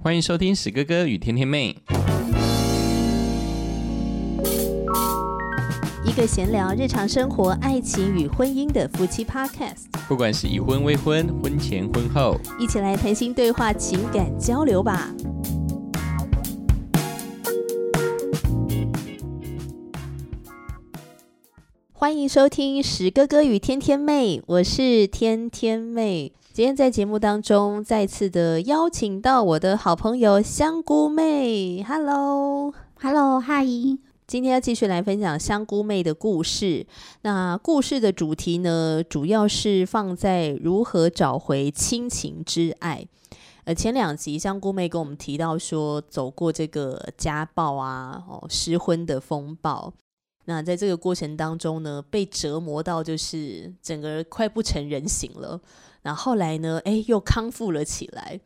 [0.00, 1.76] 欢迎收听史哥哥与天天妹。
[6.04, 15.12] 一个闲聊日常生活、爱情与婚姻的夫妻 Podcast，不管是已婚、未婚、婚前、婚后，一起来谈心对话、情感交流吧。
[21.92, 26.30] 欢迎收听史哥哥与天天妹，我是天天妹。
[26.58, 33.64] 今天在节目当中再次的邀请到我的好朋友香菇妹，Hello，Hello，嗨。
[34.26, 36.84] 今天要继续来分享香菇妹的故事。
[37.22, 43.06] 那故事的主题呢，主要是放在如何找回亲情之爱。
[43.62, 49.92] 呃，前两集香菇妹跟我们提到说，走过这个家暴啊、哦失婚的风暴。
[50.48, 55.60] 那在这个过程当中呢，被折磨到就是整个快不成人形了。
[56.04, 58.40] 那后来呢，哎，又康复了起来。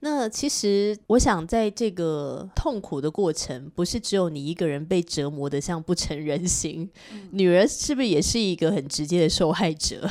[0.00, 6.88] 那其实我想，在这个痛苦的过程，不是只有你一个人被折磨的像不成人形，
[7.32, 10.10] 女儿是不是也是一个很直接的受害者？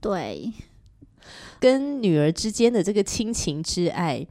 [0.00, 0.52] 对，
[1.60, 4.26] 跟女儿之间的这个亲情之爱。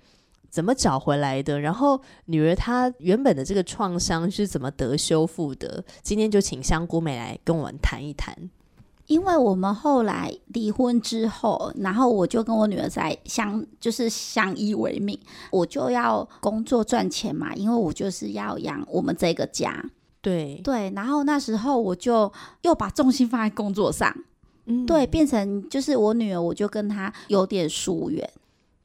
[0.49, 1.59] 怎么找回来的？
[1.59, 5.83] 然后女儿她原本的这个创伤是怎么得修复的？
[6.01, 8.35] 今天就请香菇美来跟我们谈一谈。
[9.05, 15.17] 因为我们后来离婚之后，然后我就跟我女儿在相就是相依为命，
[15.49, 19.81] 我就要工作赚钱嘛，因为我就是要养我们这个家。
[20.19, 22.29] 对对，然后那时候我就
[22.63, 24.13] 又把重心放在工作上，
[24.65, 28.29] 嗯，对，变成就是我女儿，我就跟她有点疏远。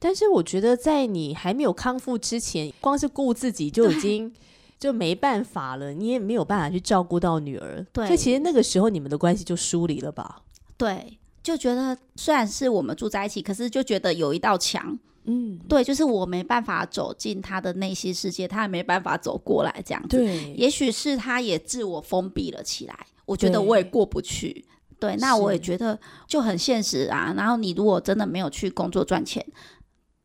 [0.03, 4.29] 但是我觉得，在你还没有康复之前，光是顾自己就已经
[4.77, 7.87] 就没办法了，你也没有办法去照顾到女儿。
[7.93, 10.41] 对，所以其实那个时候你们的关系就疏离了吧？
[10.75, 14.99] 对，就觉得虽然是我们住在一起，可是就觉得有一道墙。
[15.23, 20.17] 嗯，对，就是我没办法走进他的内心世界，他也没办法走过来，这样子。
[20.17, 23.07] 对，也许是他也自我封闭了起来。
[23.23, 24.65] 我觉得我也过不去。
[24.99, 27.33] 对，那我也觉得就很现实啊。
[27.37, 29.45] 然后你如果真的没有去工作赚钱。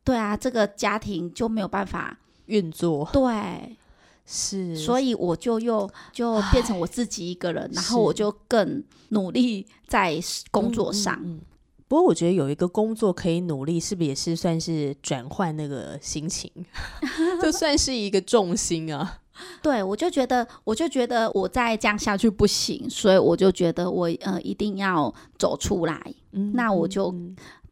[0.03, 2.17] 对啊，这个家庭就没有办法
[2.47, 3.07] 运作。
[3.13, 3.77] 对，
[4.25, 11.39] 是，所以我就又就变成我自己一个人，然后我就更努力在工作上。
[11.87, 16.51] 不过我觉得有一个工作可以努力，是不是也是算是转换那个心情，
[17.41, 19.19] 就算是一个重心啊？
[19.61, 26.13] 对，我就觉得，我就觉得我再这样下去不行，所以我就觉得我呃一定要走出来。
[26.53, 27.13] 那我就。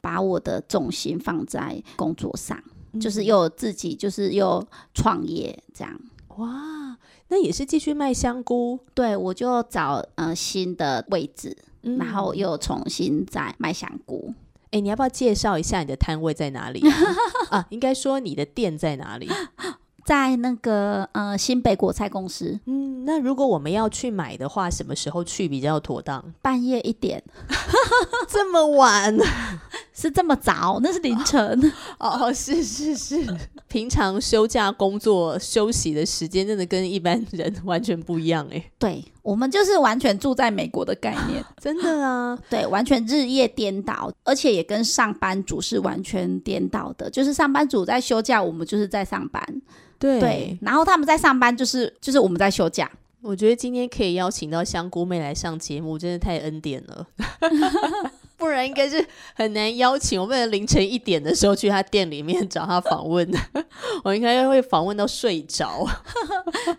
[0.07, 2.57] 把我的重心放在工作上，
[2.97, 5.99] 就是又自己就是又创业这样。
[6.37, 6.97] 哇，
[7.27, 8.79] 那也是继续卖香菇？
[8.93, 14.33] 对，我就找呃新的位置，然后又重新再卖香菇。
[14.71, 16.81] 哎，你要不要介绍一下你的摊位在哪里
[17.49, 17.65] 啊？
[17.71, 19.29] 应该说你的店在哪里？
[20.05, 22.57] 在那个呃新北果菜公司。
[22.63, 26.23] 嗯，那如果我们要去买的话，什么时候去比较妥当？
[26.41, 27.21] 半夜一点，
[28.29, 29.13] 这么晚？
[29.99, 30.79] 是这么早？
[30.83, 31.73] 那是凌晨。
[31.97, 33.25] 哦，是是是，
[33.67, 38.63] 平常休假工作休息的时间，真的跟一般人完全不一样哎。
[38.77, 42.37] 对，我们就是完全住在美国的概念， 真的啊。
[42.47, 47.09] 对，完全日夜颠倒，而且也跟上班族是完全颠倒的。
[47.09, 49.43] 就是上班族在休假，我们就是在上班。
[49.97, 52.87] 对，然后他们在上班，就是就是我们在休假。
[53.19, 57.07] 我觉得今天可以邀请到香菇妹来上节目，真的太恩典了，
[58.37, 59.05] 不然应该是
[59.35, 60.19] 很难邀请。
[60.21, 63.29] 我不能凌晨一点的时候去他店里面找他访问，
[64.03, 65.85] 我应该会访问到睡着。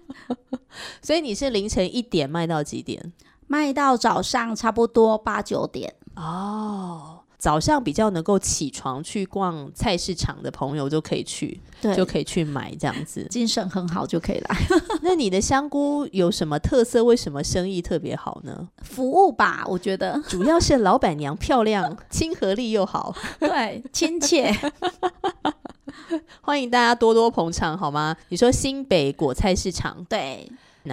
[1.03, 3.13] 所以你是凌晨一点卖到几点？
[3.49, 7.21] 卖到早上差不多八九点哦。
[7.39, 14.57] 早上比较能够起床去逛菜市场的朋友就可以去，对就可以去买这样子，精神很好就可以来。
[15.03, 17.05] 那你的香菇有什么特色？
[17.05, 18.69] 为什么生意特别好呢？
[18.83, 24.53] 服务吧，我觉得主要是老板娘漂亮，亲和力又好， 对，亲切。
[26.43, 28.17] 欢迎大家多多捧场，好吗？
[28.31, 30.51] 你说新北果菜市场，对。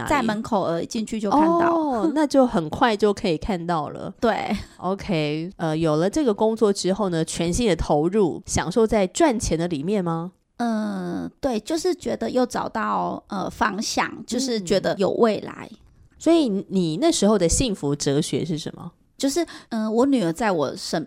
[0.07, 4.13] 在门口而进去就看到，哦， 那就很快就可以看到了。
[4.19, 10.31] 对，OK，呃，有了这个工作之后呢，全心的投入，享受在赚钱的里面吗？
[10.57, 15.69] 嗯，对，就是觉得又找到呃方向，就是觉得有未来。
[16.17, 18.91] 所以你那时候的幸福哲学是什么？
[19.17, 21.05] 就是嗯，我女儿在我身，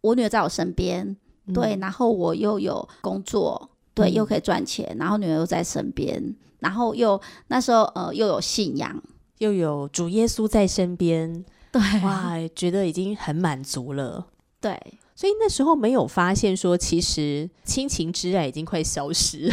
[0.00, 1.16] 我女儿在我身边，
[1.54, 6.34] 对，然后我又有工作，对，又可以赚钱，然后女儿又在身边。
[6.60, 9.00] 然后又那时候呃又有信仰，
[9.38, 14.26] 又有主耶稣在身边，对哇， 觉得已经很满足了。
[14.60, 14.76] 对，
[15.14, 19.48] 所以那时候没有发现说，其实亲情之爱已经快消失。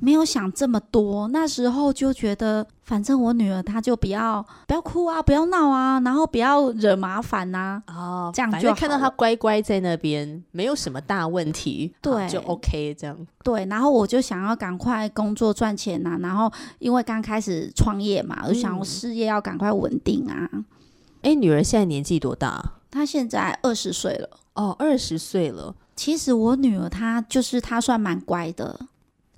[0.00, 7.82] 没有想这么多，那时候就觉得，反正我女儿她就不要不要哭啊，不要闹啊，然后不要惹麻烦呐。
[7.86, 13.16] 哦，这样就看到她乖乖在那边，没有什么大问题，对就 OK 这样。
[13.42, 20.48] 对，然后我就想要赶快工作赚钱呐、然后因为刚开始创业嘛，我就想我嗯事业要赶快稳定啊。
[21.22, 22.74] 哎，女儿现在年纪多大？
[22.90, 28.78] 她现在二十岁了，哦，二十岁了，其实我女儿她就是她算蛮乖的，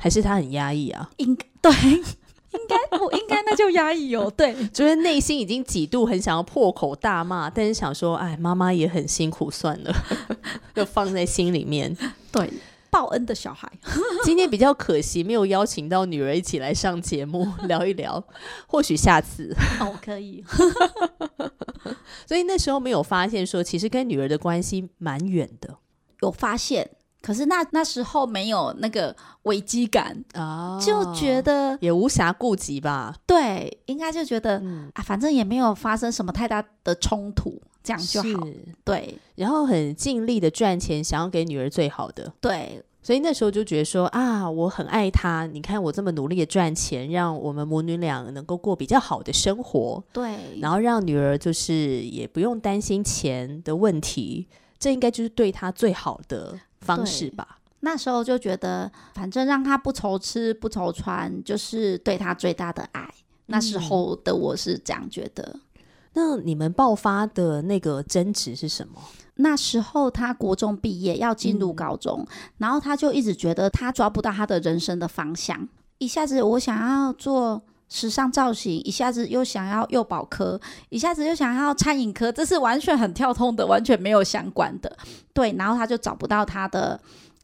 [0.01, 1.11] 还是他很压抑啊？
[1.19, 9.95] 应 对，应该不应该那就压抑哦，对就是内心已经几度很想要破口大骂，但是想说，哎，妈妈也很辛苦，算了，
[10.75, 11.95] 就放在心里面。
[12.33, 12.51] 对，
[12.91, 13.71] 报恩的小孩，
[14.25, 18.25] 今天比较可惜，没有邀请到女儿一起来上节目聊一聊，
[18.67, 19.55] 或许下次。
[19.79, 20.43] 哦，可以，
[22.27, 25.77] 所以那时候没有发现说，其实跟女儿的关系蛮远的
[26.23, 26.91] 有发现，
[27.23, 33.15] 可是那那时候没有那个危机感，啊就觉得也无暇顾及吧。
[33.27, 38.47] 对，应该就觉得、嗯，啊，反正也没有发生什么太大的冲突，这样就好。
[38.85, 42.33] 对然后很尽力的赚钱，想要给女儿最好的。
[42.41, 45.47] 对所以那时候就觉得说啊，我很爱她。
[45.47, 54.47] 你看我这么努力的赚钱，让我们母女俩能够过比较好的生活，对，然后让女儿就是也不用担心钱的问题，
[54.79, 57.59] 这应该就是对她最好的方式吧。
[57.81, 63.09] 那时候就觉得，反正让他不愁吃不愁穿，就是对他最大的爱。
[63.47, 65.59] 那时候的我是这样觉得。
[66.13, 69.01] 那你们爆发的那个争执是什么？
[69.37, 72.27] 那时候他国中毕业要进入高中，
[72.59, 75.69] 然后他就一直觉得他抓不到他的人生的方向。
[75.99, 80.59] 一下子我想要做时尚造型，一下子又想要幼保科，
[80.89, 84.97] 一下子又想要餐饮科，这是完全很跳通的，完全没有相关的。
[85.35, 86.99] 对，然后他就找不到他的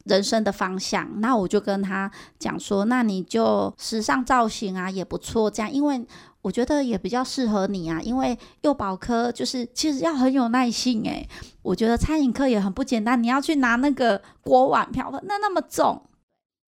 [0.05, 1.21] 人生的方向。
[1.21, 6.07] 那我就跟他讲说，那你就时尚造型啊也不错，这样因为。
[6.43, 11.29] 我觉得也比较适合你啊，因为幼保科就是其实要很有耐性诶、
[11.61, 16.01] 我觉得餐饮课也很不简单，你要去拿那个锅碗瓢盆，那那么重。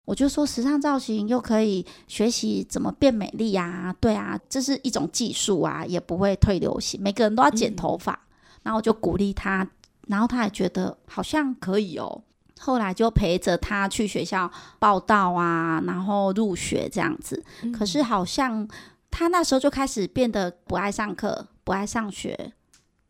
[0.08, 8.19] 我就说时尚造型又可以学习怎么变美丽呀、对啊，这是一种技术啊，也不会退流行，每个人都要剪头发。
[8.62, 9.69] 然后我就鼓励他，
[10.06, 12.22] 然后他也觉得好像可以哦。
[12.58, 17.44] 后来就陪着他去学校报道啊，然后入学这样子。
[17.70, 18.66] 可是好像
[19.11, 22.54] 他那时候就开始变得不爱上课，不爱上学，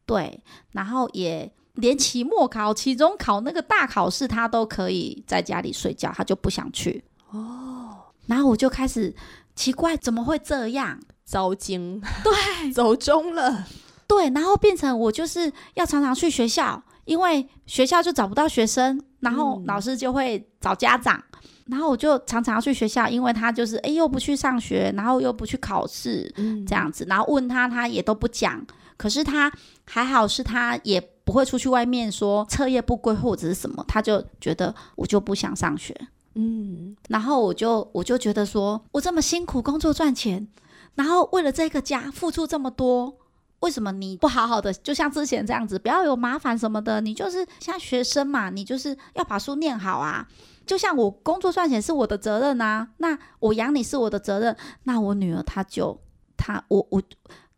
[0.05, 0.43] 对，
[0.73, 1.49] 然后也
[1.79, 7.03] 连期末考、期中考那个大考试，他都可以在家里睡觉，他就不想去。
[7.31, 7.97] 哦，
[8.27, 9.15] 然后我就开始
[9.55, 10.99] 奇怪，怎么会这样？
[11.25, 13.67] 糟经，对 走中了。
[14.07, 21.23] 对，然后变成我就是要常常去学校，因为学校就找不到学生，然后嗯老师就会找家长。
[21.67, 28.67] 然后我就常常要去学校，因为他就是哎又不去上学，然后又不去考试，嗯这样子，然后问他，他也都不讲。
[28.97, 29.53] 可是他
[29.85, 30.99] 还好，是他也
[31.29, 35.95] 不会出去外面说彻夜不归或者是什么，他就觉得我就不想上学。
[36.37, 40.49] 嗯，然后我就我就觉得说，我这么辛苦工作赚钱，
[40.95, 43.15] 然后为了这个家付出这么多，
[43.61, 47.03] 为什么你不好好的，就像之前这样子，不要有麻烦什么的？
[47.03, 50.27] 你就是像学生嘛，你就是要把书念好啊。
[50.65, 56.01] 就像我工作赚钱是我的责任啊，那我养你是我的责任，那我女儿她就
[56.39, 57.03] 她我我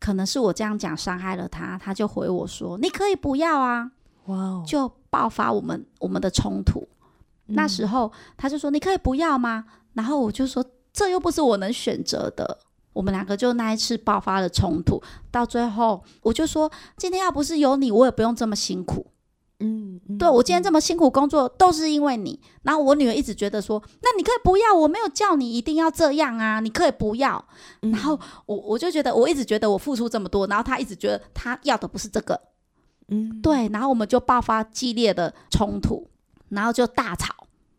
[0.01, 3.91] 可能是我这样讲伤害了他，他就回我说你可以不要啊，
[4.25, 6.85] 哇哦，就爆发我们我们的冲突。
[7.45, 12.59] 那时候他就说：“你可以不要吗？”然后我就说：“这又不是我能选择的。”
[12.93, 19.05] 我们两个就那一次爆发了冲突，到最后我就说：“今天要不是有你，我也不用这么辛苦。
[19.61, 27.43] 嗯，嗯对我今天这么辛苦工作，都是因为你。”然后我女儿一直觉得说：“那你可以不要，我没有叫你一定要这样啊，你可以不要。”
[27.81, 32.39] 嗯然后我我就觉得，我一直觉得我付出这么多，然后她一直觉得她要的不是这个，
[33.07, 36.07] 嗯，对，然后我们就爆发激烈的冲突，
[36.49, 37.33] 然后就大吵，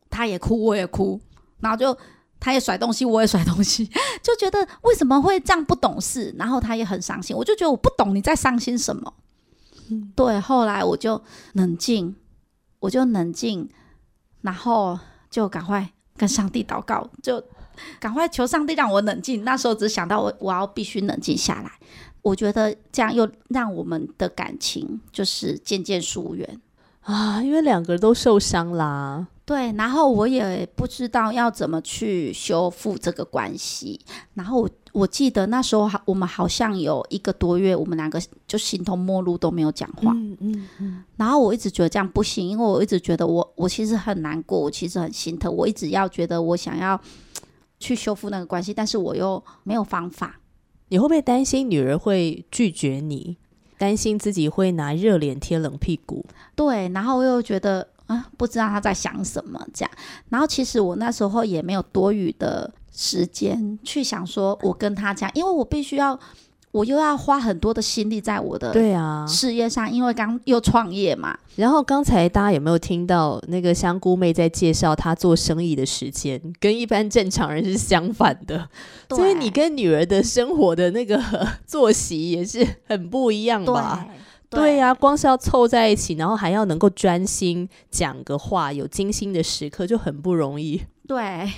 [0.09, 1.21] 她也哭，我也哭，
[1.61, 1.97] 然后就
[2.41, 3.89] 她也甩东西，我也甩东西，
[4.23, 9.15] 就觉得为什么会这样不懂事，然后她也很伤心，我就觉得我不懂你在伤心什么。
[9.93, 11.21] 嗯对，后来我就
[11.55, 12.15] 冷静，
[12.81, 13.69] 我就冷静，
[14.41, 14.99] 然后
[15.31, 17.43] 就赶快跟上帝祷告，就
[17.99, 19.45] 赶快求上帝让我冷静。
[19.45, 21.73] 那时候只想到我我要必须冷静下来。
[22.23, 26.61] 我觉得这样又让我们的感情就是渐渐疏远。
[27.01, 29.27] 啊，因为两个人都受伤啦。
[29.45, 34.01] 对，然后我也不知道要怎么去修复这个关系。
[34.35, 40.13] 然后我我记得那时候好，我们好像有一个多月，我们两个就形同陌路，都没有讲话。
[40.13, 47.01] 嗯嗯嗯，然后我一直觉得这样不行，因为我一直觉得我我其实很难过，我其实很心疼，我一直要觉得我想要
[47.81, 50.39] 去修复那个关系，但是我又没有方法。
[50.89, 53.39] 你会不会担心女儿会拒绝你？
[53.79, 56.25] 担心自己会拿热脸贴冷屁股？
[56.55, 59.91] 对，然后我又觉得啊，不知道他在想什么这样。
[60.29, 66.19] 然后其实我那时候也没有多余的时间去想说，我跟他讲，因为我必须要。
[66.73, 71.37] 我又要花很多的心力在我的对啊事业上，因为刚又创业嘛。
[71.57, 78.67] 然后刚才大家有没有听到那个香菇妹在介绍她做生意的时间，跟一般正常人是相反的，
[79.15, 81.23] 所以你跟女儿的生活的那个
[81.67, 84.09] 作息也是很不一样吧？
[84.49, 90.81] 对呀，光是要凑在一起，然后还要能够专心讲个话，有精心的时刻就很不容易。
[91.07, 91.53] 对。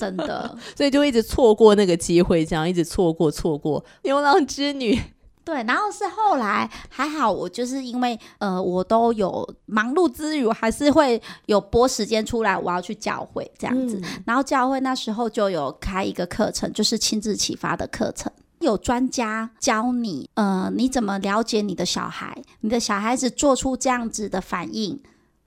[0.00, 4.98] 真的， 所以就一直错过那个机会，这样一直错过错过牛郎织女。
[5.42, 14.00] 对，然后是后来还好，我就是因为呃，我都有忙碌之余，我还是会有拨时间出来，我要去教会这样子。
[14.24, 18.30] 然后教会那时候就有开一个课程，就是亲自启发的课程，
[18.60, 25.00] 有专家教你，呃，你怎么了解你的小孩，你的小孩子做出这样子的反应。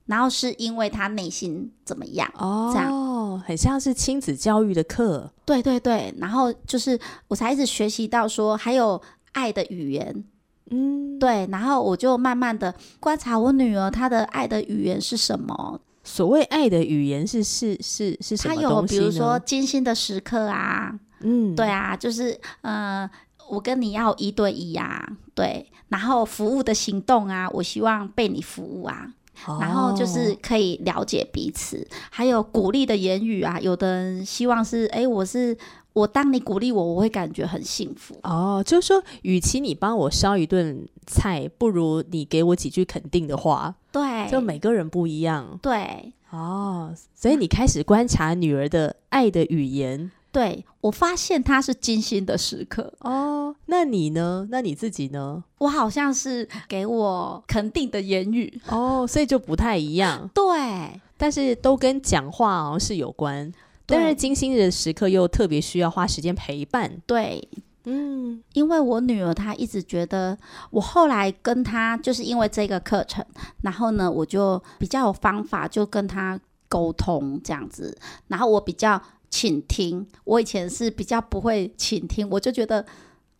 [0.06, 6.14] 然后是因为他内心怎么样哦，这样很像是亲子教育的课，对对对。
[6.18, 9.00] 然后就是我才一直学习到说还有
[9.32, 10.24] 爱的语言，
[10.70, 11.46] 嗯，对。
[11.50, 15.80] 然后我就慢慢的观察我女儿她的爱的语言是什么。
[16.04, 23.08] 所谓爱的语言是是是是什么有比如说精心的时刻啊，嗯，对啊，就是呃，
[23.48, 25.66] 我跟你要一对一啊，对。
[25.88, 29.14] 然后服务的行动啊，我希望被你服务啊。
[29.60, 33.58] 然后就是可以了解彼此，还有鼓励的言语啊。
[33.60, 35.56] 有的人希望是，哎，我是
[35.92, 38.16] 我，当你鼓励我，我会感觉很幸福。
[38.22, 43.74] 哦，就是说，与其你帮我烧一顿菜，不如你给我几句肯定的话。
[43.92, 45.58] 对，就每个人不一样。
[45.62, 50.10] 对，哦，所以你开始观察女儿的爱的语言。
[50.34, 54.48] 对我发现他是精心的时刻哦，那你呢？
[54.50, 55.44] 那你自己呢？
[55.58, 60.28] 我好像是给我肯定的言语哦，所以就不太一样。
[60.34, 63.52] 对，但是都跟讲话好像是有关，
[63.86, 66.90] 但是精心的时刻又特别需要花时间陪伴。
[67.06, 67.48] 对，
[67.84, 70.36] 嗯，因为我女儿她一直觉得，
[70.70, 73.24] 我后来跟她就是因为这个课程，
[73.62, 79.00] 然后呢，我就比较有方法，就跟她沟通这样子，然后我比较。
[79.34, 82.86] 倾听，我以前是比较不会倾听，我就觉得，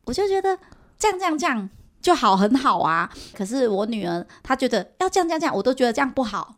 [0.06, 0.58] 我就觉得
[0.98, 1.70] 这样这样这样
[2.02, 3.08] 就好，很好啊。
[3.32, 6.56] 可是我女儿她觉得要这样这样这样，我都觉得这样不好，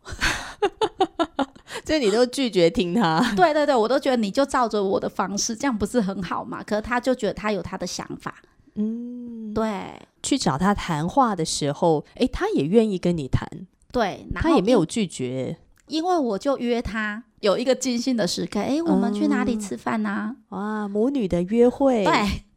[1.84, 3.20] 所以你都拒绝听她。
[3.36, 6.62] 对对对，我都觉得你就照着我的方式，这样不是很好嘛？
[6.62, 8.34] 可是她就觉得她有她的想法，
[8.76, 10.00] 嗯，对。
[10.22, 13.46] 去找他谈话的时候，哎，他也愿意跟你谈，
[13.92, 15.58] 对，他也没有拒绝。
[15.86, 20.34] 因为我就约他有一个精心的时刻，哎，我们去哪里吃饭呢？
[20.48, 22.04] 哇，母女的约会。
[22.04, 22.12] 对，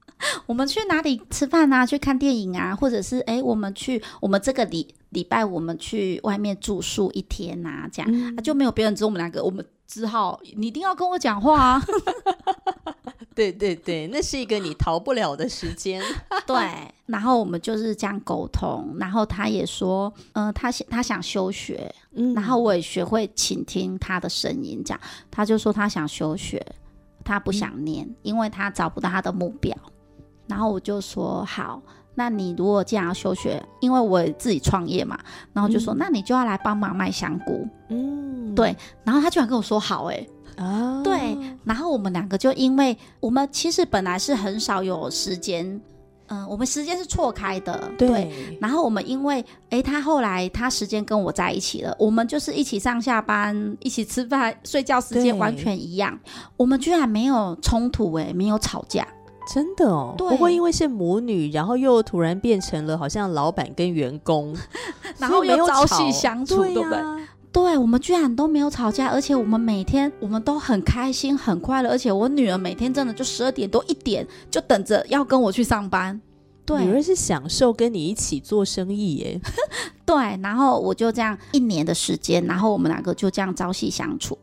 [0.48, 1.86] 我们去哪里吃饭呢？
[1.86, 11.84] 去看电影啊，或者是哎，我们去我们这个礼礼拜我们去外面住宿一天呐，这样啊就没有别人只有我们两个，我们只好你一定要跟我讲话啊。
[13.40, 16.04] 对对对，那是一个你逃不了的时间。
[16.46, 16.58] 对，
[17.06, 25.00] 然后我们就是这样沟通，然后他也说，嗯，他想他想休学，嗯，然后我也学会倾听他的声音，这样
[25.32, 26.62] 他就说他想休学，
[27.24, 29.74] 他不想念，因为他找不到他的目标。
[30.46, 31.82] 然后我就说好，
[32.16, 35.18] 那你如果既然要休学，因为我自己创业嘛，
[35.54, 40.28] 然后就说那你就要来帮忙卖香菇，嗯，对，然后他居然跟我说好，哎。
[40.58, 45.80] 啊，对，然后我们两个就因为我们其实本来是很少有时间，
[46.28, 48.58] 嗯，我们时间是错开的，对。
[48.60, 56.18] 然后我们因为，哎，他后来他时间跟我在一起了，我们就是一起上下班，一起吃饭、睡觉时间完全一样，
[56.58, 59.08] 我们居然没有冲突，哎，没有吵架，
[59.52, 60.14] 真的哦。
[60.18, 64.56] 不过因为是母女，然后又突然变成了好像老板跟员工，
[65.18, 67.00] 然后又朝夕相处，对不对？
[67.62, 76.20] 对我们居然都没有吵架，而且我们每天我们都很开心很快乐，而且我女儿每天真的就十二点多一点就等着要跟我去上班。
[76.66, 79.42] 对，女儿是享受跟你一起做生意耶。
[80.06, 84.38] 对，然后我就这样一年的时间，然后我们两个就这样朝夕相处。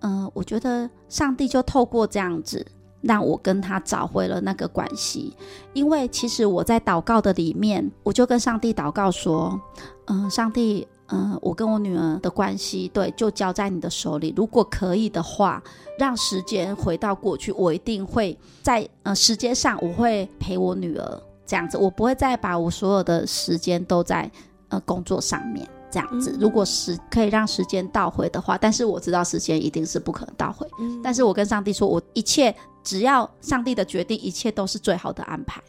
[0.00, 2.64] 嗯，我觉得上帝就透过这样子
[3.00, 5.34] 让我跟他找回了那个关系，
[5.74, 9.60] 因为其实我在祷告的里面，我就跟上帝祷告说
[10.06, 14.32] ：“嗯，上帝。”嗯，我跟我女儿的关系，对，就交在你的手里。
[14.34, 15.62] 如果可以的话，
[15.98, 24.30] 让时间回到过去，我一定会在呃时间上，我会陪我女儿这样子，我不会再把我所有的时间都在
[24.68, 26.34] 呃工作上面这样子。
[26.40, 30.66] 如果是可以让时间倒回的话，但是我知道时间一定是不可能倒回。
[31.04, 35.60] 但是我跟上帝说，我一切只要上帝的决定，一切都是最好的安排。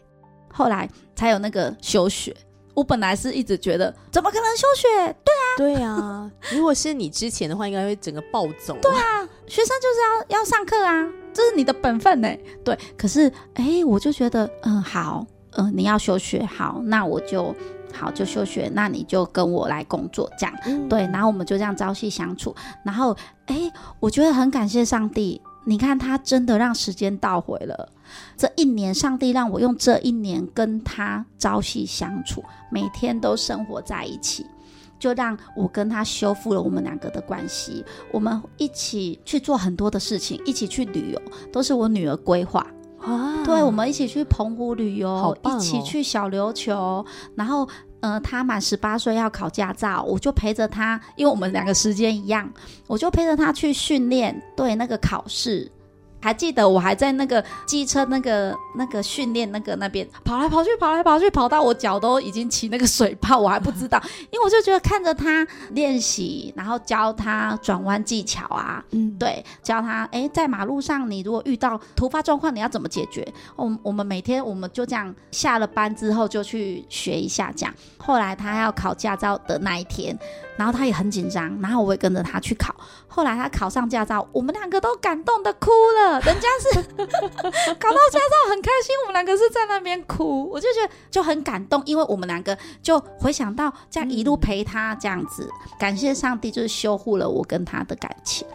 [0.54, 2.34] 后来才有那个休学。
[2.74, 5.16] 我本来是一直觉得，怎么可能休学？
[5.24, 6.32] 对啊，对啊。
[6.52, 8.78] 如果是你之前的话，应该会整个暴走。
[8.82, 12.28] 对啊，学生就是要要上课啊，这是你的本分呢。
[12.64, 17.56] 对，可是哎，我就觉得，嗯，好，嗯，你要休学，好，那我就
[17.94, 20.88] 好就休学，那你就跟我来工作，这样。
[20.90, 22.56] 对，然后我们就这样朝夕相处。
[22.84, 23.16] 然后，
[23.46, 25.40] 哎，我觉得很感谢上帝。
[25.66, 27.90] 你看，他真的让时间倒回了
[28.36, 28.94] 这一年。
[28.94, 34.46] 上帝让我用这一年跟他朝夕相处，每天都生活在一起，
[35.00, 37.84] 就让我跟他修复了我们两个的关系。
[38.12, 42.68] 我们一起去做很多的事情，一起去旅游，都是我女儿规划
[43.00, 43.44] 啊。
[43.46, 47.06] 对，我们一起去澎湖旅游，一起去小琉球，
[47.36, 47.68] 然后。
[48.04, 52.52] 呃，他满十八岁要考驾照，我就陪着他，因为我们两个时间一样，
[52.86, 55.72] 我就陪着他去训练，对那个考试。
[56.24, 64.02] 还记得我还在那个机车那个那个训练那个那边跑来跑去跑来跑去跑到我脚都已经起那个水泡，我还不知道，
[64.32, 73.28] 因为我就觉得看着他练习，然后教他转弯技巧啊，嗯，对，教他哎，在马路上你如果遇到突发状况你要怎么解决？
[73.58, 77.76] 我我们每天我们就这样下了班之后就去学一下这样。
[77.98, 80.18] 后来他要考驾照的那一天。
[80.56, 82.76] 然后他也很紧张，然后我也跟着他去考。
[83.08, 86.13] 后来他考上驾照，我们两个都感动的哭了。
[86.20, 86.82] 人家是
[87.76, 90.50] 考到驾照很开心，我们两个是在那边哭。
[90.50, 98.48] 我就觉得就很感动，因为我们两个就回想到这样一路陪他这样子，感谢上帝就是修护了我跟他的感情。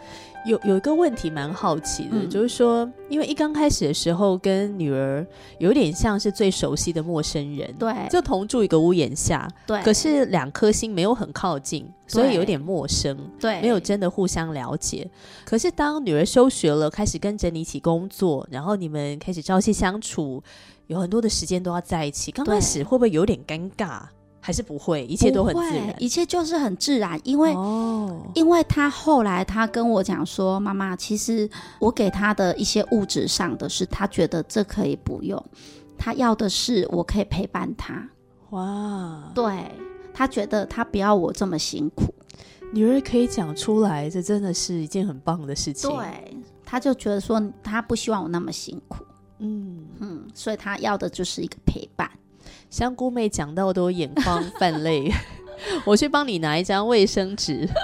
[0.47, 5.27] 有有一个问题蛮好奇的，就是说，因为一刚开始的时候跟女儿
[5.59, 15.11] 有点像是最熟悉的陌生人，对，就同住一个屋檐下，对，可是两颗心没有很靠近，所以有点陌生，对，没有真的互相了解。
[15.45, 20.43] 可是当女儿休学了，开始跟着你一起工作，然后你们开始朝夕相处，
[20.87, 24.03] 有很多的时间都要在一起，刚开始会不会有点尴尬？
[24.49, 27.21] 还是不会，一切都很自然，一切就是很自然。
[27.23, 27.53] 因为，
[28.35, 31.47] 因为他后来他跟我讲说，妈妈，其实
[31.79, 35.39] 我给他的一些物质上的是，他觉得这可以不用，
[35.99, 38.09] 他要的是我可以陪伴他。
[38.49, 39.71] 哇，对
[40.15, 42.05] 他觉得他不要我这么辛苦，
[42.73, 45.91] 女儿可以讲出来，这真的是一件很棒的事情。
[45.91, 49.05] 对，他就觉得说他不希望我那么辛苦，
[49.41, 52.11] 嗯嗯，所以他要的就是一个陪伴。
[52.71, 55.11] 香菇妹讲到都眼眶泛泪，
[55.87, 57.67] 我去帮你拿一张卫生纸。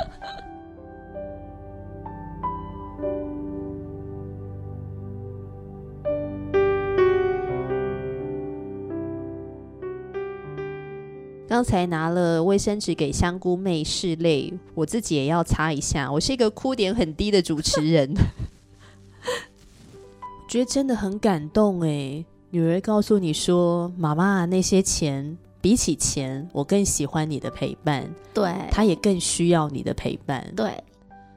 [11.49, 16.11] 刚才拿了卫生纸给香菇妹拭泪，我自己也要擦一下。
[16.11, 18.13] 我是一个哭点很低的主持人，
[20.49, 22.25] 觉得真的很感动哎。
[22.55, 28.09] 女儿告诉你说：“妈妈，那些钱比起钱，我更喜欢你的陪伴。
[28.33, 30.47] 对，她也更需要你的陪伴。
[30.55, 30.73] 对，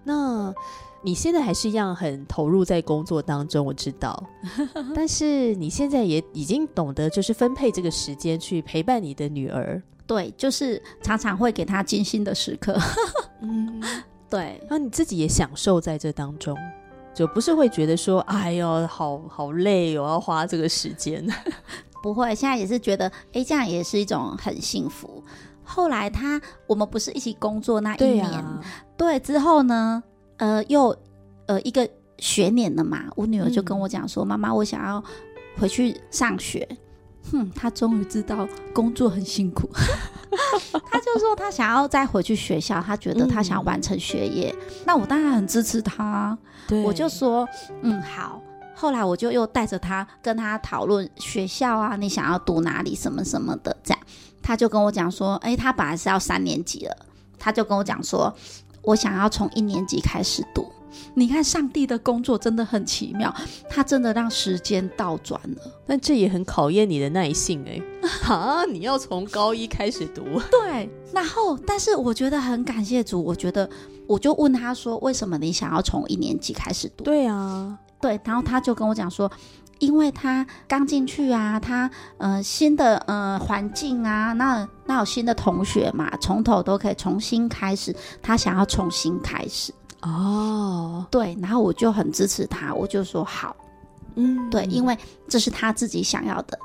[0.04, 0.54] 那
[1.02, 4.24] 你现在还是一样很投入在工作当中，我知道。
[4.94, 9.82] 但是你现在也已经懂得，就是分配这个时间去陪伴你的女儿。
[10.06, 12.80] 对，就是常常会给她精心的时刻。
[13.42, 13.82] 嗯，
[14.30, 14.62] 对。
[14.70, 16.56] 那你自己也享受在这当中。”
[17.18, 21.26] 就不是会觉得说，哎呦，好好累，哦要花这个时间。
[22.04, 25.24] 不会，现在也是觉得，哎，这样也是一种很幸福。
[25.64, 28.46] 后来他，我们不是一起工作那一年，
[28.96, 30.04] 对，之后呢，
[30.38, 30.96] 呃，又
[31.48, 35.04] 呃一个学年了嘛，我女儿就跟我讲说，妈妈，我想要
[35.58, 36.70] 回去上学。
[37.32, 39.70] 哼，他终于知道工作很辛苦，
[40.92, 44.54] 他就说他想要再回去学校，他觉得他想完成学业。
[44.86, 46.38] 那我当然很支持他，
[46.86, 47.48] 我就说
[47.82, 48.42] 嗯好。
[48.80, 54.00] 后来我就又带着他跟他讨论学校啊，你想要读哪里什么什么的这样。
[54.44, 56.96] 他就跟我讲说，哎，他本来是要三年级了，
[57.40, 58.32] 他就跟我讲说，
[58.84, 60.72] 我想要从一年级开始读。
[61.14, 63.34] 你看，上帝的工作真的很奇妙，
[63.70, 65.62] 他真的让时间倒转了。
[65.86, 67.82] 但这也很考验你的耐性哎，
[68.28, 70.24] 啊，你要从高一开始读。
[70.52, 73.70] 对，然后，但是我觉得很感谢主，我觉得
[74.08, 77.04] 我就问他说，为什么你想要从一年级开始读？
[77.04, 79.32] 对啊，对，然后他就跟我讲说，
[79.80, 93.56] 因为他刚进去啊，他呃新的呃环境啊，那那有新的同学嘛，从头都可以重新开始，他想要重新开始哦，对，然后我就很支持他，我就说好，
[94.16, 96.58] 嗯，对，因为这是他自己想要的，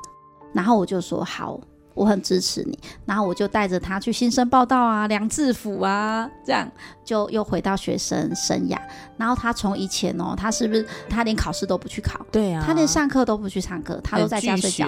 [0.53, 1.59] 然后我就说好。
[1.95, 6.67] 我很支持你，然后我就带着他去新生报道啊，量制服啊，这样
[7.05, 8.75] 就又回到学生生涯。
[9.15, 12.25] 然后他从以前哦，他是不是他连考试都不去考？
[12.31, 14.87] 对啊，他连上课都不去上课，他都在家睡觉。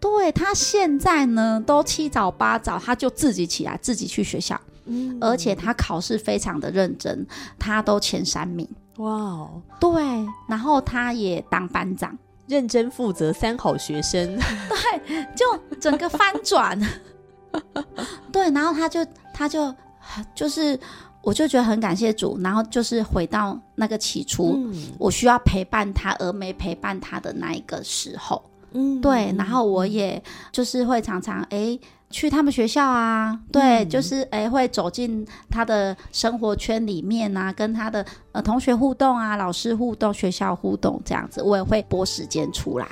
[0.00, 7.26] 对他现在呢，都七早八早，他就自己起来，自己去学校，嗯而且他考试非常的认真，
[7.58, 8.68] 他都前三名。
[8.98, 10.02] 哇哦，对，
[10.48, 12.16] 然后他也当班长，
[12.46, 14.36] 认真负责三好学生，
[14.68, 15.44] 对就
[15.80, 16.78] 整个翻转。
[18.30, 19.74] 对，然后他就他就
[20.34, 20.78] 就是，
[21.22, 24.54] 我就觉得很感谢主，然后就是回到那个起初。
[24.56, 28.42] 嗯我需要陪伴他，而没陪伴他的那一个时候，
[28.74, 31.78] 嗯对，然后我也就是会常常哎
[32.10, 42.86] 去他们学校啊，对，嗯就是哎会走进他的生活圈里面啊，跟他的呃同学互动啊，老师互动，学校互动这样子，我也会拨时间出来。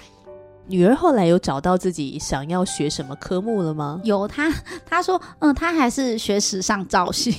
[0.67, 4.01] 女儿后来有找到自己想要学什么科目了吗？
[4.05, 4.49] 有她
[4.87, 7.35] 她说，嗯，她还是学时尚造型，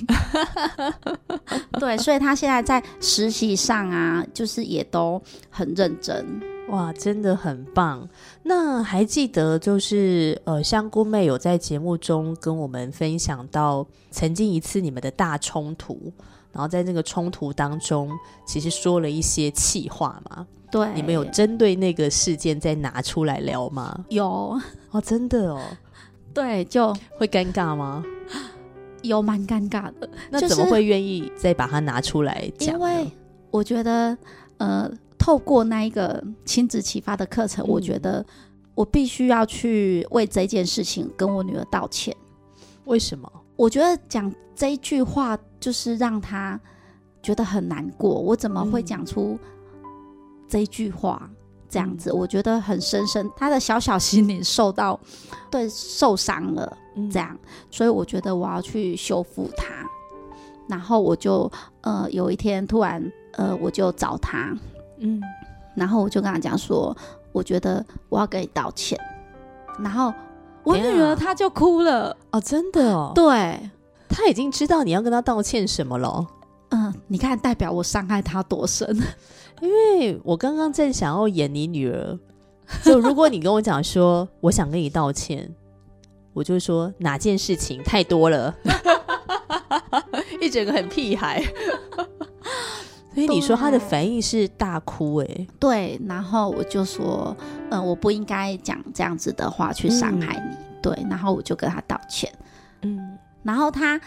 [1.80, 6.42] 对，所以她现在在实习上啊，就是也都很认真。
[6.72, 8.08] 哇，真的很棒！
[8.44, 16.12] 那还记得就是呃，香菇妹有在节目中跟我们分享到曾经一次你们的大冲突，
[16.54, 18.10] 然后在那个冲突当中，
[18.46, 20.48] 其实说了一些气话嘛。
[20.72, 24.06] 对，你们有针对那个事件再拿出来聊吗？
[24.08, 24.58] 有
[24.92, 25.62] 哦，真的哦，
[26.34, 28.02] 对，就会尴尬吗？
[29.02, 32.74] 有蛮尴尬的，那怎么会愿意再把它拿出来讲呢？
[32.74, 33.12] 因为
[33.50, 34.18] 我觉得，
[34.60, 34.90] 呃，
[35.22, 38.26] 透过那一个亲子启发的课程，嗯我觉得
[38.74, 42.16] 我必须要去为这件事情跟我女儿道歉。
[42.86, 43.32] 为什么？
[43.56, 46.60] 我觉得讲这一句话，就是让她
[47.22, 48.10] 觉得很难过。
[48.10, 49.38] 我怎么会嗯讲出
[50.50, 51.30] 这一句话？
[51.70, 55.00] 这样子，我觉得很深深，她的小小心灵受到
[55.52, 56.78] 对受伤了。
[56.96, 57.38] 嗯这样，
[57.70, 59.66] 所以我觉得我要去修复它。
[60.68, 61.50] 然后我就
[61.82, 64.58] 呃有一天突然呃我就找他，
[65.02, 65.22] 嗯，
[65.76, 66.96] 然后我就跟他讲说，
[67.32, 69.00] 我觉得我要跟你道歉。
[69.80, 70.14] 然后
[70.64, 73.60] 我女儿她就哭了，哦，真的哦，对，
[74.08, 76.28] 他已经知道你要跟她道歉什么了。
[76.70, 78.96] 嗯，你看代表我伤害她多深，
[79.62, 82.20] 因为我刚刚正想要演你女儿，
[82.84, 85.50] 就如果你跟我讲说我想跟你道歉，
[86.34, 88.54] 我就说哪件事情太多了，
[90.40, 91.44] 一整个很屁孩。
[93.14, 97.36] 所以你说他的反应是大哭、欸，对，然后我就说，
[97.70, 102.32] 嗯、我不应该讲这样子的话去伤害你，对，然后我就跟他道歉。
[102.84, 104.00] 嗯，然后他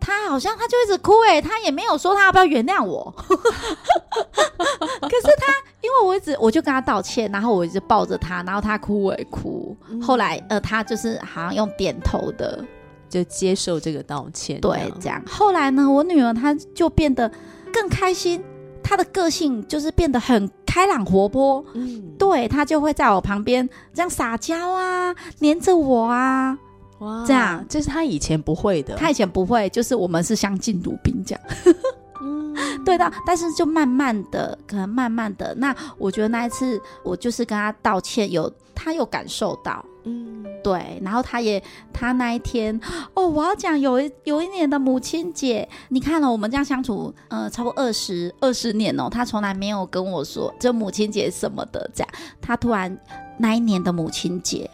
[0.00, 3.14] 他好像他就一直哭哎、他也没有说他要不要原谅我。
[3.18, 9.76] 可是他因为我一直我就跟他道歉，然后我一直抱着他，然后他哭我也哭。
[9.90, 12.64] 嗯后来呃，他就是好像用点头的，
[13.08, 15.22] 就接受这个道歉，对，这样。
[15.26, 17.30] 后来呢，我女儿她就变得
[17.72, 18.42] 更开心，
[18.82, 21.64] 他的个性就是变得很开朗活泼。
[21.74, 26.58] 嗯，对他就会在我旁边这样撒娇啊，黏着我啊。
[26.98, 31.42] 哇这样这是他以前不会的，他以前不会，就是我们是相敬如宾这样。
[32.22, 32.54] 嗯，
[32.84, 42.78] 对的，但是就慢慢的，可能慢慢的，那我觉得那一次我就是跟他道歉，有他有感受到，嗯，对，然后他也他那一天
[43.14, 52.08] 哦，我要讲有一有一年的母亲节，你看了我们这样相处，呃，差不多二十二十年哦，他从来没有跟我说这母亲节什么的，这样，
[52.40, 52.96] 他突然
[53.38, 54.70] 那一年的母亲节。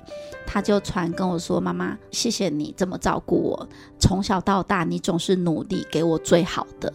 [0.49, 6.91] 他就传跟我说：“妈妈，谢谢你这么照顾我，从小到大你总是努力给我最好的。”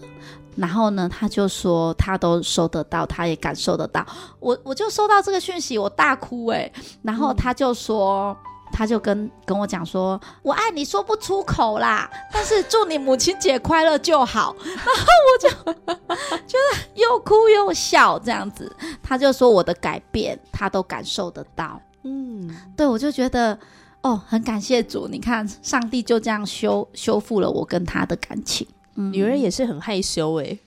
[0.61, 4.05] 然后呢，他就说他都收得到，他也感受得到。
[4.39, 6.71] 我我就收到这个讯息，我大哭哎、
[7.01, 8.37] 然后他就说，
[8.71, 14.55] 他就跟跟我讲说，我爱你说不出口啦，但是祝你母亲节快乐就好。
[14.63, 15.49] 然后我就
[16.47, 18.71] 觉得又哭又笑这样子，
[19.01, 21.81] 他就说我的改变他都感受得到。
[22.03, 23.57] 嗯，对我就觉得。
[24.03, 28.67] 哦，很感谢主，你看上帝就这样修修复了我跟他的感情。
[28.95, 29.11] 嗯。
[29.11, 30.57] 女儿也是很害羞哎、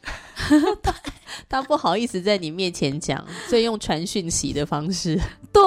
[1.49, 5.19] 她不好意思在你面前讲，所以用传讯息的方式，
[5.53, 5.63] 对。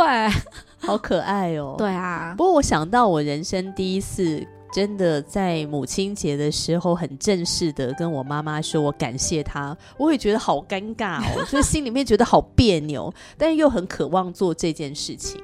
[0.80, 1.76] 好可爱哦。
[1.78, 15.42] 对啊，不过我想到我人生第一次真的在母亲节的时候很正式的跟我妈妈说我感谢她，我也觉得好尴尬哦， 就心里面觉得好别扭，但是又很渴望做这件事情。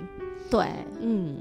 [0.51, 0.67] 对，
[1.01, 1.35] 嗯，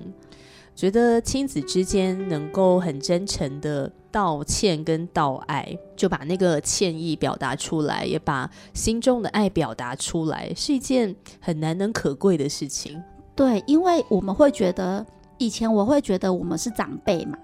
[0.74, 13.02] 觉得亲子之间能够很真诚的道歉跟道爱，就把那个歉意表达出来，也把心中的爱表达出来，是一件很难能可贵的事情。
[13.35, 15.06] 对，因为我们会觉得，
[15.38, 17.38] 以前我会觉得我们是长辈嘛，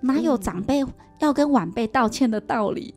[0.00, 0.84] 哪有长辈
[1.20, 2.94] 要跟晚辈道歉的道理，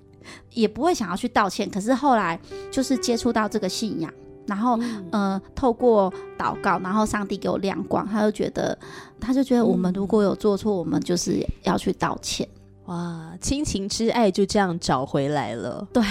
[0.52, 1.70] 也不会想要去道歉。
[1.70, 2.40] 可是后来
[2.72, 4.12] 就是接触到这个信仰。
[4.48, 4.80] 然后，
[5.12, 8.78] 呃，透过祷告，然后上帝给我亮光，他就觉得，
[9.20, 12.48] 他就觉得我们如果有做错，我们就是要去道歉。
[12.86, 15.88] 哇，亲情之爱就这样找回来了。
[15.92, 16.04] 对，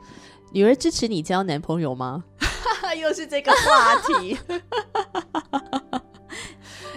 [0.52, 2.24] 女儿支持你交男朋友吗？
[3.00, 4.38] 又是这个话题。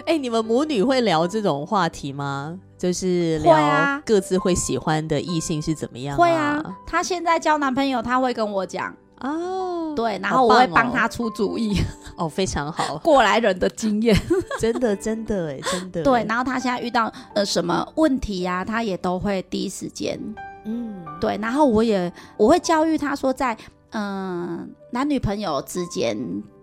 [0.04, 2.58] 哎，你们母女会聊这种话题吗？
[2.76, 6.16] 就是聊各自会喜欢的异性是怎么样？
[6.18, 8.94] 会啊，她现在交男朋友，她会跟我讲。
[9.22, 11.76] 哦，对，然后我会帮他出主意。
[12.16, 14.14] 哦，非常好，过来人的经验，
[14.60, 16.02] 真的，真的，哎，真的。
[16.02, 20.18] 对，然后他现在遇到呃什么问题呀，他也都会第一时间，
[20.64, 21.38] 嗯，对。
[21.40, 23.56] 然后我也我会教育他说，在
[23.92, 26.16] 嗯男女朋友之间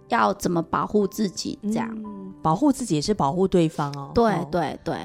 [0.10, 1.90] 要怎么保护自己，这样
[2.42, 4.12] 保护自己也是保护对方哦。
[4.14, 4.96] 对对对，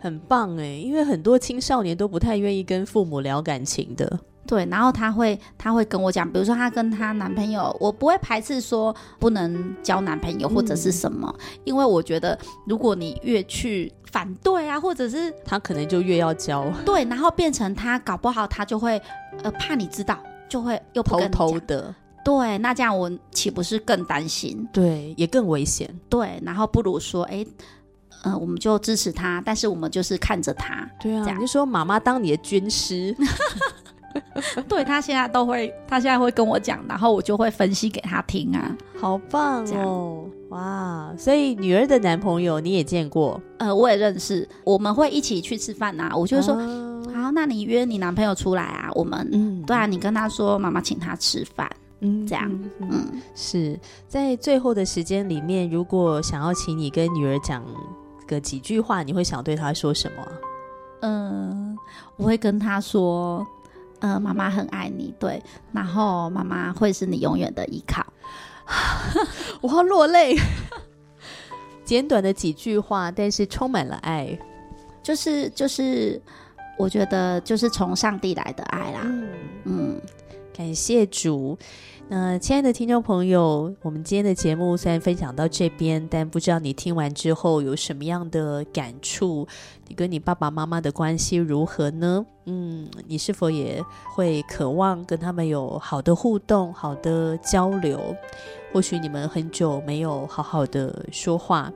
[0.00, 4.18] 很棒哎，因为很多青少年都不太愿意跟父母聊感情的。
[4.46, 16.70] 对，然后他会他会跟我讲，比如说他跟他男朋友，我不会排斥说不能交男朋友或者是什么，因为我觉得如果你越去反对啊，或者是他可能就越要交。
[16.84, 19.00] 对，然后变成他搞不好他就会
[19.42, 21.94] 呃怕你知道，就会又偷偷的。
[22.24, 24.66] 对，那这样我岂不是更担心？
[24.72, 25.88] 对，也更危险。
[26.08, 27.44] 对，然后不如说，哎，
[28.22, 30.88] 呃，我们就支持他，但是我们就是看着他。
[31.00, 33.14] 对啊，你就说妈妈当你的军师。
[34.68, 41.12] 对他现在都会，他现在会跟我讲，然后我就会分析给他听啊，好棒哦，哇！
[41.16, 43.40] 所以女儿的男朋友你也见过？
[43.58, 46.14] 呃，我也认识，我们会一起去吃饭啊。
[46.14, 46.54] 我就说，
[47.12, 51.68] 好，那你约你男朋友出来啊，我们，嗯，对啊，你跟他说妈妈请他吃饭，
[52.00, 52.50] 嗯，这样，
[52.80, 57.64] 嗯，是在最后的时间里面，如果想要请你跟女儿讲
[58.26, 60.26] 个几句话，你会想对她说什么？
[61.00, 61.76] 嗯，
[62.16, 63.44] 我会跟她说。
[64.04, 68.04] 嗯，妈妈很爱你，对，然后妈妈会是你永远的依靠。
[69.62, 70.36] 我要落泪。
[71.86, 74.38] 简短的几句话，但是充满了爱，
[75.02, 76.20] 就是就是，
[76.76, 79.00] 我觉得就是从上帝来的爱啦。
[79.64, 79.98] 嗯，
[80.54, 81.58] 感谢主。
[82.06, 89.48] 那亲爱的听众朋友，我们今天的节目虽然分享到这边，但不知道你听完之后有什么样的感触？
[89.88, 92.24] 你跟你爸爸妈妈的关系如何呢？
[92.44, 93.82] 嗯，你是否也
[94.14, 98.14] 会渴望跟他们有好的互动、好的交流？
[98.72, 101.72] 或许你们很久没有好好的说话，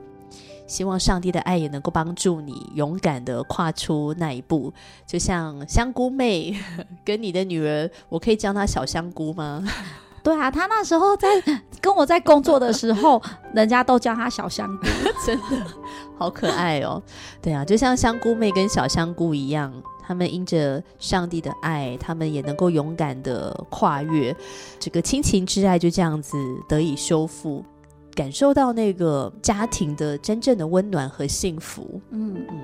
[0.67, 4.71] 希望上帝的爱也能够帮助你勇敢的跨出那一步。
[5.07, 6.55] 就像香菇妹
[7.03, 9.65] 跟你的女儿，我可以叫她小香菇吗？
[10.23, 11.27] 对啊，他那时候在
[11.81, 13.21] 跟我在工作的时候，
[13.53, 14.85] 人家都叫他小香菇，
[15.25, 15.65] 真的
[16.17, 17.01] 好可爱哦。
[17.41, 19.71] 对啊，就像香菇妹跟小香菇一样，
[20.05, 24.35] 他们因着上帝的爱，他们也能够勇敢的跨越
[24.79, 27.63] 这个亲情之爱，就这样子得以修复，
[28.13, 32.01] 感受到那个家庭的真正的温暖和幸福。
[32.11, 32.59] 嗯嗯。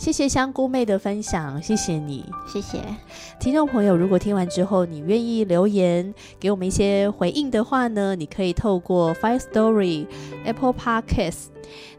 [0.00, 2.82] 谢谢香菇妹的分享，谢谢你，谢谢
[3.38, 3.94] 听众朋友。
[3.94, 10.06] 如果听完之后你愿意留言给我们一些回应的话呢，你可以透过 Fire Story
[10.46, 11.48] Apple Podcast。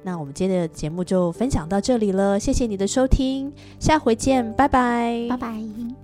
[0.02, 6.01] 那我们今天的节目就分享到这里了，谢谢你的收听，下回见，拜拜，拜拜。